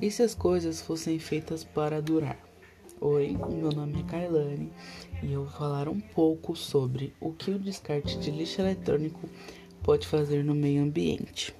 [0.00, 2.38] E se as coisas fossem feitas para durar?
[3.00, 4.72] Oi, meu nome é Kailane
[5.24, 9.28] e eu vou falar um pouco sobre o que o descarte de lixo eletrônico
[9.82, 11.52] pode fazer no meio ambiente.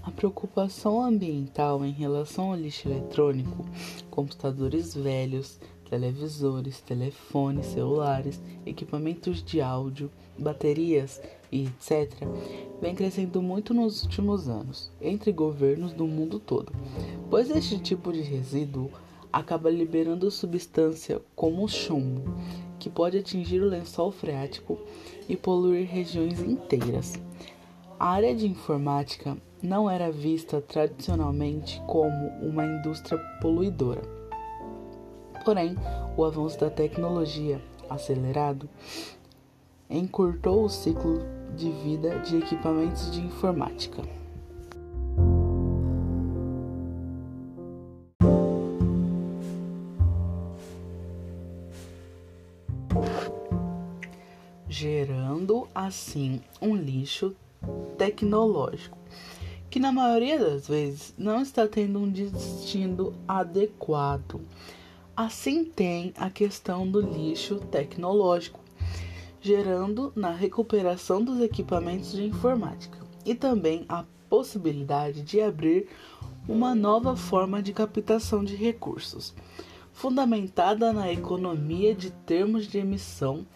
[0.00, 3.66] A preocupação ambiental em relação ao lixo eletrônico,
[4.12, 5.58] computadores velhos,
[5.92, 11.20] televisores, telefones, celulares, equipamentos de áudio, baterias
[11.52, 12.26] e etc.,
[12.80, 16.72] vem crescendo muito nos últimos anos entre governos do mundo todo,
[17.28, 18.90] pois este tipo de resíduo
[19.30, 22.22] acaba liberando substância como o chumbo,
[22.78, 24.78] que pode atingir o lençol freático
[25.28, 27.20] e poluir regiões inteiras.
[28.00, 34.21] A área de informática não era vista tradicionalmente como uma indústria poluidora
[35.44, 35.76] Porém,
[36.16, 38.68] o avanço da tecnologia acelerado
[39.90, 41.20] encurtou o ciclo
[41.56, 44.02] de vida de equipamentos de informática.
[54.68, 57.34] Gerando assim um lixo
[57.98, 58.96] tecnológico
[59.72, 64.40] que na maioria das vezes não está tendo um destino adequado
[65.14, 68.60] Assim tem a questão do lixo tecnológico,
[69.42, 75.86] gerando na recuperação dos equipamentos de informática e também a possibilidade de abrir
[76.48, 79.34] uma nova forma de captação de recursos,
[79.92, 83.46] fundamentada na economia de termos de emissão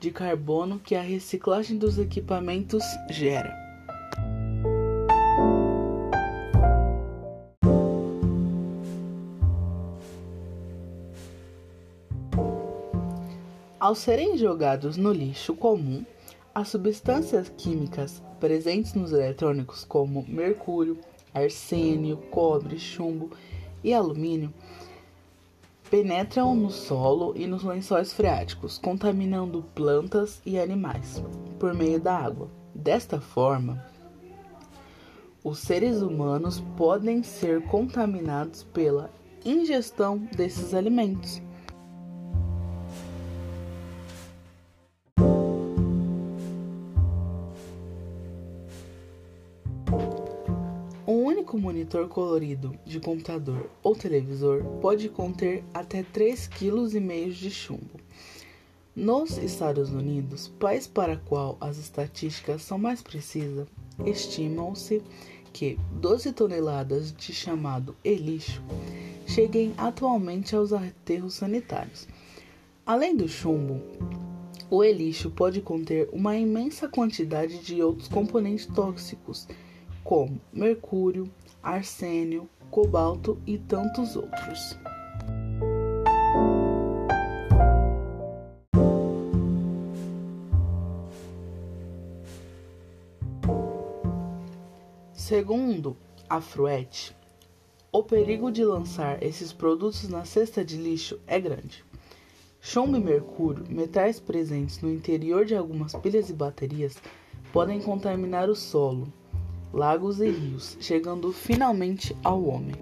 [0.00, 3.61] de carbono que a reciclagem dos equipamentos gera.
[13.82, 16.06] Ao serem jogados no lixo comum,
[16.54, 21.00] as substâncias químicas presentes nos eletrônicos, como mercúrio,
[21.34, 23.32] arsênio, cobre, chumbo
[23.82, 24.54] e alumínio,
[25.90, 31.20] penetram no solo e nos lençóis freáticos, contaminando plantas e animais
[31.58, 32.48] por meio da água.
[32.72, 33.84] Desta forma,
[35.42, 39.10] os seres humanos podem ser contaminados pela
[39.44, 41.42] ingestão desses alimentos.
[51.42, 58.00] Único monitor colorido de computador ou televisor pode conter até 3,5 kg de chumbo.
[58.94, 63.66] Nos Estados Unidos, país para qual as estatísticas são mais precisas,
[64.06, 65.02] estimam-se
[65.52, 68.62] que 12 toneladas de chamado e-lixo
[69.26, 72.06] cheguem atualmente aos aterros sanitários.
[72.86, 73.80] Além do chumbo,
[74.70, 79.48] o e-lixo pode conter uma imensa quantidade de outros componentes tóxicos
[80.04, 81.30] como mercúrio,
[81.62, 84.76] arsênio, cobalto e tantos outros.
[95.12, 95.96] Segundo
[96.28, 97.16] a Fruet,
[97.90, 101.84] o perigo de lançar esses produtos na cesta de lixo é grande.
[102.60, 106.96] Chumbo e mercúrio, metais presentes no interior de algumas pilhas e baterias,
[107.52, 109.12] podem contaminar o solo,
[109.72, 112.74] lagos e rios, chegando finalmente ao homem.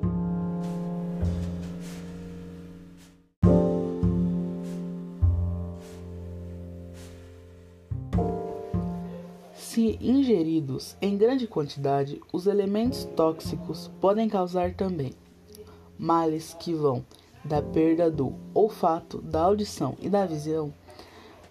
[9.55, 15.13] Se ingeridos em grande quantidade, os elementos tóxicos podem causar também
[15.97, 17.05] males que vão
[17.45, 20.73] da perda do olfato, da audição e da visão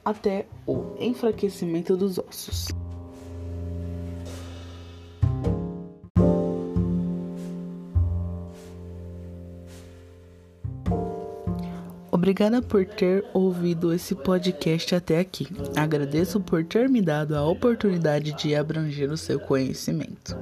[0.04, 2.79] até o enfraquecimento dos ossos.
[12.20, 15.48] Obrigada por ter ouvido esse podcast até aqui.
[15.74, 20.38] Agradeço por ter me dado a oportunidade de abranger o seu conhecimento.